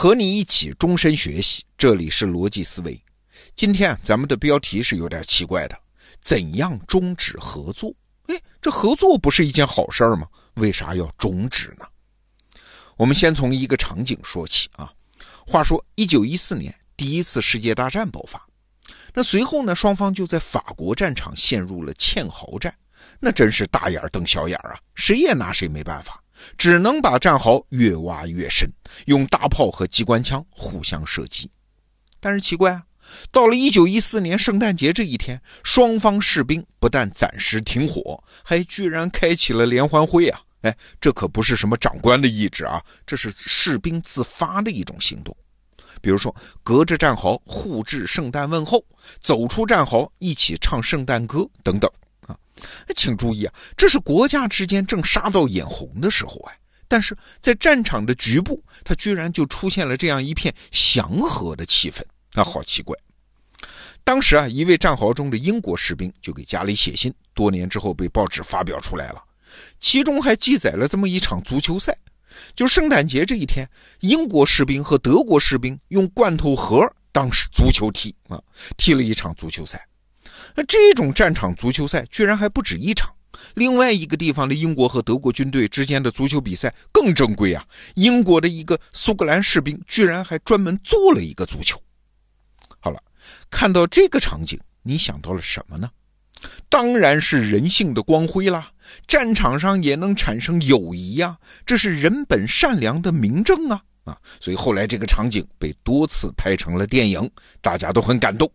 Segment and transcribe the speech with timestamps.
[0.00, 2.98] 和你一起终身学习，这里是逻辑思维。
[3.54, 5.78] 今天，咱们的标题是有点奇怪的：
[6.22, 7.94] 怎样终止合作？
[8.28, 10.26] 哎，这合作不是一件好事儿吗？
[10.54, 11.84] 为啥要终止呢？
[12.96, 14.90] 我们先从一个场景说起啊。
[15.46, 18.42] 话说，一九一四年，第一次世界大战爆发，
[19.12, 22.74] 那随后呢，双方就在法国战场陷入了堑壕战，
[23.20, 26.24] 那真是大眼瞪小眼啊，谁也拿谁没办法。
[26.56, 28.70] 只能把战壕越挖越深，
[29.06, 31.50] 用大炮和机关枪互相射击。
[32.20, 32.82] 但是奇怪啊，
[33.30, 40.40] 到了一九一四年圣诞节这一天，双方士兵不但暂时停火，还居然开启了联欢会啊！
[40.62, 45.34] 哎，这可不是什么长官的意志啊，这是士兵自发的一种行动。
[46.02, 48.84] 比如说，隔着战壕互致圣诞问候，
[49.20, 51.90] 走出战壕一起唱圣诞歌等等。
[52.94, 62.02] 请注意啊，这是国家之间正杀到眼红的时候哎，但是在战场的局部，它居然就出现了这样一片祥和的气氛，
[62.34, 62.96] 啊，好奇怪。
[64.02, 69.22] 当时啊，一位战壕中的英国士兵就给家里写信，多年之后被报纸发表出来了，
[69.78, 71.96] 其中还记载了这么一场足球赛，
[72.56, 73.68] 就圣诞节这一天，
[74.00, 76.80] 英国士兵和德国士兵用罐头盒
[77.12, 78.42] 当足球踢啊，
[78.76, 79.86] 踢了一场足球赛。
[80.54, 83.12] 那这种战场足球赛居然还不止一场，
[83.54, 87.64] 另外一个地方的英国和德国军队之间的足球比赛更正规啊！
[87.94, 91.80] 英国的一个苏格兰士兵居然还专门做了一个足球。
[92.80, 93.02] 好了，
[93.50, 95.90] 看到这个场景，你想到了什么呢？
[96.68, 98.70] 当然是人性的光辉啦！
[99.06, 103.82] 战场上也能产生友谊呀，这是人本善良的明证啊！
[104.04, 108.50] 啊，所以后来这个场景被多次拍成了电影，大家都很感动。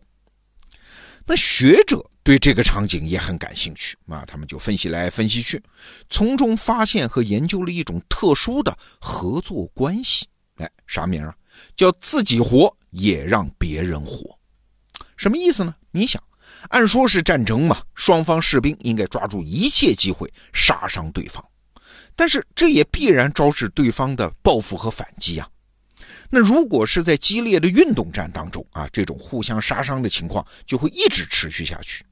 [1.26, 5.60] 那学者对这个场景也很感兴趣啊，他们就分析来分析去，
[6.08, 10.26] 从中发现和研究了一种特殊的合作关系。
[10.56, 11.34] 哎，啥名啊？
[11.74, 14.38] 叫自己活也让别人活。
[15.16, 15.74] 什么意思呢？
[15.90, 16.22] 你想，
[16.68, 21.44] 按说是战争嘛，双方士兵应该抓住一切机会杀伤对方，
[22.14, 25.48] 但是这也必然招致对方的报复和反击啊。
[26.30, 32.04] 那如果是在激烈的运动战当中啊，这种互相杀伤的情况就会一直持续下去。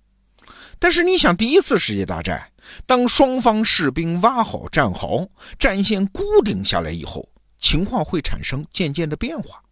[0.79, 2.51] 但是你想，第一次世界大战，
[2.87, 7.27] 当双方士兵挖好战壕、战线固定下来以后，
[7.59, 9.63] 情况会产生渐渐的变化。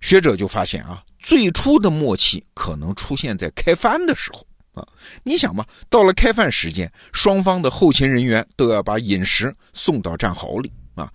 [0.00, 4.86] 学者就发现啊，最初的默契可能出现在开饭的时候啊。
[5.22, 10.70] 你想嘛，到了开饭时间，双方的后勤人员都要把饮食送到战壕里。
[10.96, 11.12] 啊，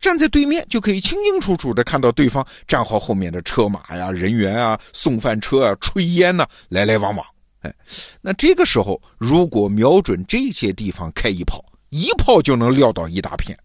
[0.00, 7.26] 站在对面就可以清清楚楚的看到对方战壕后面的车马呀、人员啊、送饭车啊、炊烟呢，来来往往。
[7.62, 7.74] 哎，
[8.20, 13.58] 那这个时候如果瞄准这些地方开一炮，一炮就能撂倒一大片。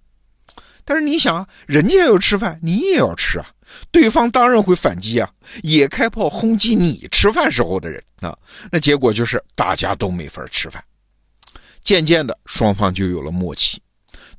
[0.84, 3.46] 但是你想啊，人家要吃饭，你也要吃啊，
[3.92, 5.30] 对方当然会反击啊，
[5.62, 8.36] 也开炮轰击你吃饭时候的人啊。
[8.72, 10.84] 那结果就是大家都没法吃饭。
[11.84, 13.80] 渐渐的，双方就有了默契。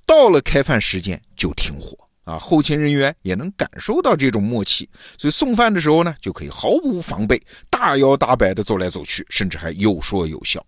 [0.06, 2.38] 到了开饭时间就停火啊！
[2.38, 10.64] 后勤人员也能感受到这种默契，所以送饭的时候呢，就可以毫无防备、大摇大摆地走来走去，甚至还有说有笑。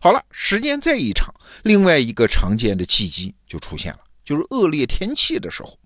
[0.00, 5.78] 好了，时间再一长，另外一个常见的契机就出现了，就是恶劣天气的时候。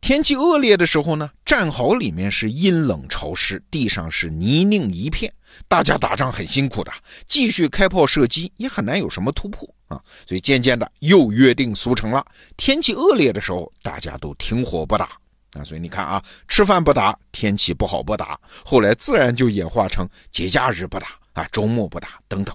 [0.00, 5.32] 天气恶劣的时候呢，战壕里面是阴冷潮湿，地上是泥泞一片，
[5.66, 6.92] 大家打仗很辛苦的，
[7.26, 10.02] 继续开炮射击也很难有什么突破啊。
[10.26, 12.24] 所以渐渐的又约定俗成了，
[12.56, 15.10] 天气恶劣的时候大家都停火不打
[15.52, 15.62] 啊。
[15.64, 22.54] 所以你看啊，吃饭不打，天气不好不打，后来自然就演化成节假日不打啊，周末不打等等。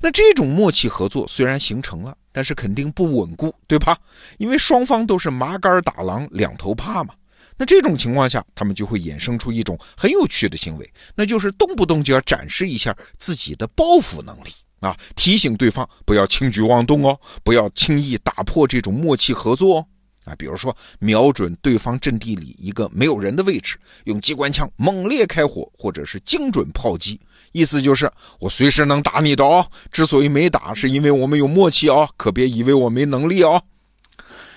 [0.00, 3.96] 那这种默契合作虽然形成了，但是肯定不稳固，对吧？
[4.36, 7.14] 因为双方都是麻杆打狼，两头怕嘛。
[7.56, 14.50] 那这种情况下，他们就会衍生出一种很有趣的行为，那就是动不动就要展示一下自己的报复能力
[14.84, 19.86] 啊，提醒对方不要轻举妄动哦，不要轻易打破这种默契合作哦。
[20.24, 27.18] 啊，比如说瞄准对方阵地里一个没有人的位置，用机关枪猛烈开火，或者是精准炮击，
[27.52, 29.66] 意思就是我随时能打你的哦。
[29.90, 33.62] 之所以没打，是因为我们有默契哦，可别以为我没能力哦。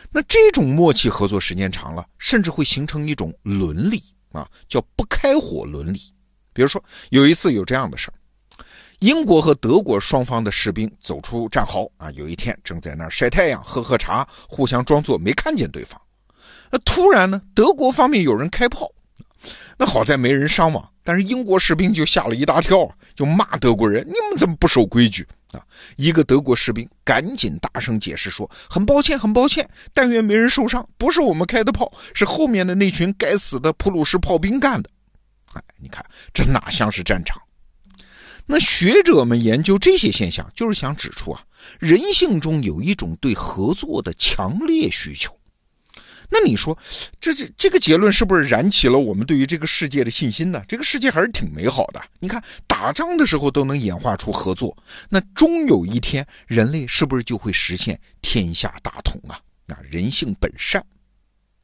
[0.10, 6.00] 那这种默契合作时间长了，甚至会形成一种伦理啊，叫不开火伦理。
[6.54, 8.14] 比如说有一次有这样的事儿。
[9.00, 16.00] 英国和德国双方的士兵走出战壕啊，有一天正在那儿晒太阳、喝喝茶，互相装作没看见对方。
[16.72, 18.90] 那突然呢，德国方面有人开炮，
[19.78, 25.62] 那好在没人伤亡，但是英国士兵就吓了一大跳，就骂德国人：“你们怎么不守规矩啊！
[25.96, 34.90] 一个德国士兵赶紧大声解释说：“很抱歉，很抱歉，但愿没人受伤，不是我们开的炮，是后面的那群该死的普鲁士炮兵干的。”
[35.54, 36.04] 哎，你看
[36.34, 37.40] 这哪像是战场？
[38.48, 41.44] 那学者们研究这些现象，就是想指出啊，
[41.80, 45.38] 人性中有一种对合作的强烈需求。
[46.30, 46.78] 那你说，
[47.22, 50.62] 这这这个结论是不是燃起了我们对于这个世界的信心呢？
[50.68, 52.02] 这个世界还是挺美好的。
[52.20, 54.76] 你看，打仗的时候都能演化出合作，
[55.10, 59.40] 那终有一天，人类是不是就会实现天下大同啊？
[59.66, 60.86] 那人性本善，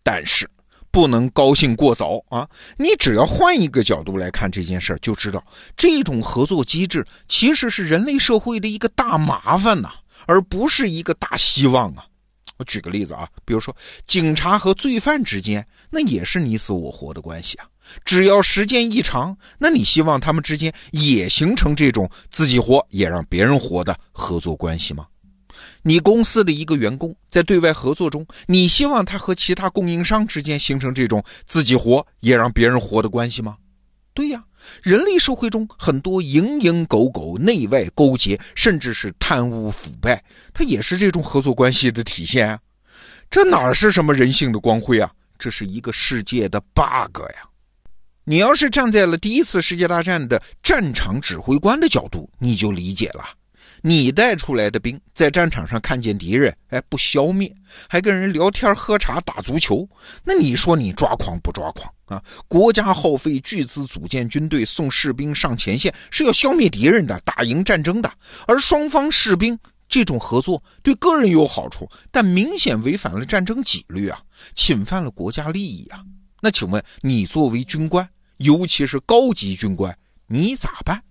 [0.02, 0.50] 但是
[0.94, 2.48] 不能高兴过早啊！
[2.78, 5.44] 你只要换一个角度来看这件事儿，就知道
[5.76, 9.90] 这种合作机制其实是人类社会的一个大麻烦呐，
[10.28, 12.06] 而不是一个大希望啊。
[12.58, 13.76] 我举个例子啊，比如说
[14.06, 17.66] 警察和罪犯之间，那也是你死我活的关系啊。
[18.06, 25.08] 只要时间一长，那你希望他们之间也形成这种自己活也让别人活的合作关系吗？
[25.84, 33.58] 你公司的一个员工在对外合作中，你希望他和其他供应商之间形成这种自己活也让别人活的关系吗？
[34.14, 34.44] 对呀。
[34.82, 42.58] 人类社会中很多蝇营狗苟、内外勾结，甚至是贪污腐败，它也是这种合作关系的体现啊！
[43.30, 45.12] 这哪是什么人性的光辉啊？
[45.38, 47.44] 这是一个世界的 bug 呀！
[48.24, 53.26] 你要是站在了第一次世界大战的战场指挥官的角度，你就理解了。
[53.86, 57.54] 你带出来的兵在战场上看见敌人，哎，不消灭，
[57.90, 59.86] 还跟人聊天、喝茶、打足球，
[60.24, 62.24] 那你说你抓狂不抓狂啊？
[62.48, 68.10] 国家耗费巨资组建军队，送士兵上前线，是要消灭敌人的，打赢战争的。
[68.48, 69.60] 而双方士兵
[69.90, 74.18] 这种合作对个人有好处，但明显违反了战争纪律啊，
[74.56, 76.00] 侵犯了国家利益啊。
[76.40, 78.08] 那请问你作为军官，
[78.38, 79.94] 尤其是高级军官，
[80.28, 81.04] 你咋办？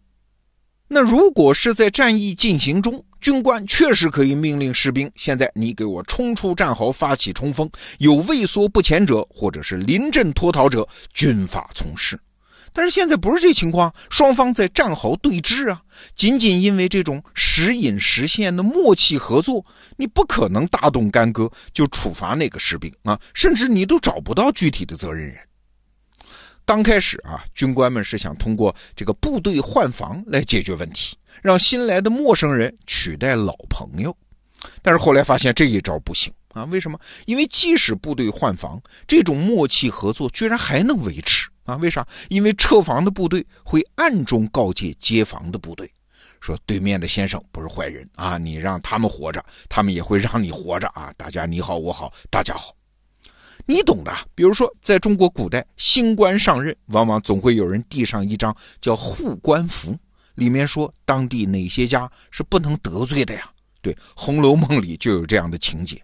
[0.95, 7.67] 那如果是在战役进行中，军官确实可以命令士兵：现在你给我冲出战壕，发起冲锋。
[7.97, 12.21] 有畏缩不前者，或者是临阵脱逃者，军法从事。
[12.75, 15.81] 但是现在不是这情况，双方在战壕对峙啊，
[16.15, 19.65] 仅仅因为这种时隐时现的默契合作，
[19.97, 25.39] 你不可能大动干戈就处罚那个士兵啊，甚至你都找不到具体的责任人。
[26.65, 34.17] 刚开始啊，军官们是想通过这个部队换防来解决问题，让新来的陌生人取代老朋友。
[34.81, 36.65] 但是后来发现这一招不行啊！
[36.67, 36.97] 为什么？
[37.27, 41.75] 因为即使部队换防，这种默契合作居然还能维持啊？
[41.77, 42.07] 为啥？
[42.29, 45.93] 因为撤防的部队会暗中告诫接防的部队，
[46.41, 51.13] 说对面的先生不是坏人啊，你让他们活着，他们也会让你活着啊！
[51.17, 52.73] 大家你好我好大家好。
[53.67, 59.97] 你懂的，比如说，在中国古代，新官上任，往往总会有人递上一张叫护官符，
[60.35, 63.49] 里面说当地哪些家是不能得罪的呀？
[63.81, 66.03] 对，《红楼梦》里就有这样的情节，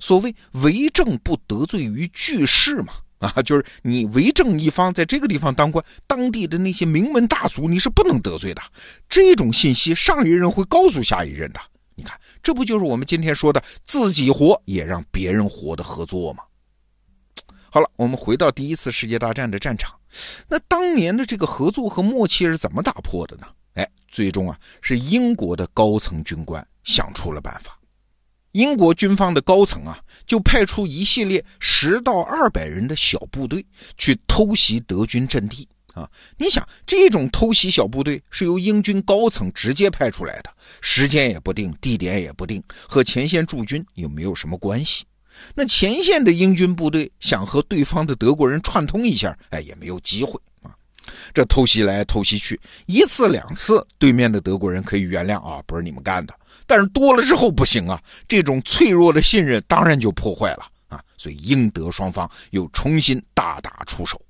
[0.00, 8.62] 所谓为政不得罪于巨士嘛， 啊，就是你为政一方，在这个地方当官，当地的那些名门大族你是不能得罪的。
[9.08, 11.60] 这种信息，上一任会告诉下一任的。
[11.94, 16.44] 你看，这不就是我们今天说的自己活也让别人活的合作吗？
[17.78, 19.94] 好了，我们回到第一次世界大战的战场。
[20.48, 23.46] 那当年的这个合作和默契是怎么打破的呢？
[23.74, 27.78] 哎，最终啊，是英国的高层军官想出了办法。
[28.50, 29.96] 英国军方的高层啊，
[30.26, 33.64] 就派出一系列十到二百人的小部队
[33.96, 36.10] 去偷袭德军阵地啊。
[36.36, 45.04] 你想，这种偷袭小部队是由英军高层直接派出来的，时间也不定，地点也不定，和前线驻军又没有什么关系。
[45.54, 50.70] 那前线的英军部队想和对方的德国人串通一下，哎，也没有机会啊。
[51.32, 56.34] 这偷袭来偷袭去，一次两次，对面的德国人可以原谅啊，不是你们干的。
[56.66, 61.02] 但是多了之后不行啊，这种脆弱的信任当然就破坏了啊。
[61.16, 64.20] 所以英德双方又重新大打出手。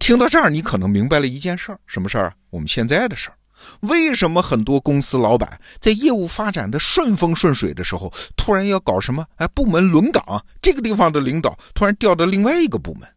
[0.00, 2.34] 听到这儿，你可能明白了一件事儿，什么事儿啊？
[2.50, 3.35] 我们现在的事儿。
[3.80, 9.24] 为什么很多公司老板在业务发展的顺风顺水的时候，突然要搞什么？
[9.36, 13.08] 哎，部门轮岗，这个地方的领导突然调到另外一个部门。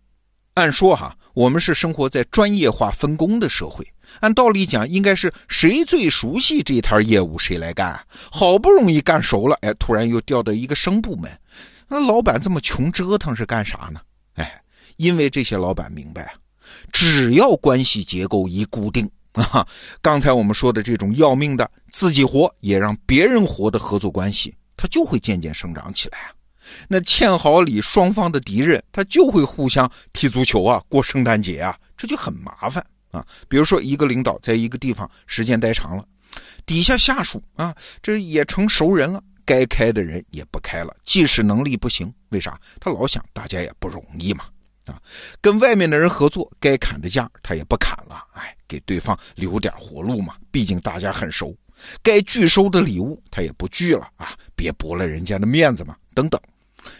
[0.56, 3.88] 按说哈，我们是生活在专业化分工的社会，
[4.20, 7.98] 按道理讲，应该是谁最熟悉这摊业务谁来干。
[8.30, 11.32] 好不容易干熟了，哎，突然又调到一个生部门，
[11.88, 14.02] 那老板这么穷折腾是干啥呢？
[14.34, 14.62] 哎，
[14.98, 16.34] 因为这些老板明白啊，
[16.92, 19.10] 只要关系结构一固定。
[19.52, 19.66] 啊，
[20.02, 26.32] 刚才我们说的这种要命的自己活也让别人活的合作关系，它就会渐渐生长起来啊。
[26.88, 33.26] 那堑壕里双方的敌人，他就会互相踢足球啊，过圣诞节啊，这就很麻烦啊。
[33.48, 36.06] 比如说，一个领导在一个地方时间待长了，
[36.68, 42.60] 底下下属啊，这也成熟人了，该开的人也不开了，即使能力不行，为啥？
[42.80, 44.46] 他老想大家也不容易嘛。
[44.90, 45.02] 啊，
[45.40, 50.36] 跟外面的人合作，该砍的价他也不砍了，哎，给对方留点活路嘛。
[50.52, 51.56] 毕竟大家很熟，
[52.02, 55.96] 该拒收的礼物他也不拒了啊，别驳了人家的面子嘛。
[56.14, 56.42] 等等，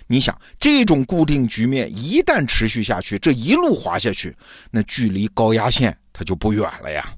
[0.08, 4.36] 你想这种固定局面一旦持续下去，这一路滑下去，
[4.72, 7.14] 那距离高压线它就不远了呀。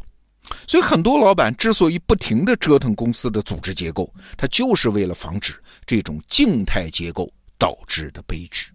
[0.68, 5.54] 所以很多老板之所以不停的折腾公司的组织结构，他就是为了防止
[5.86, 8.68] 这种静态结构导致的悲剧。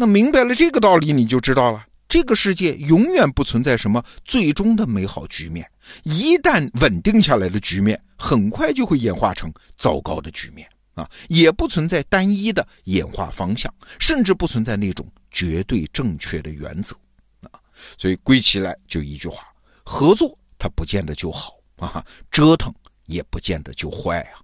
[0.00, 5.68] 那明白了这个道理，你就知道了，这个世界永远不存在什么最终的美好局面。
[6.04, 11.10] 一旦稳定下来的局面，很快就会演化成糟糕的局面啊！
[11.26, 16.94] 也不存在单一的演化方向，甚至不存在那种绝对正确的原则
[17.40, 17.58] 啊！
[17.98, 19.42] 所以归起来就一句话：
[19.84, 22.72] 合作它不见得就好啊，折腾
[23.06, 24.38] 也不见得就坏啊。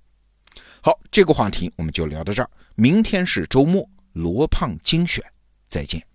[0.83, 5.25] 好，这个话题我们就聊到这儿，明天是周末，罗胖精选。
[5.75, 6.07] 再见。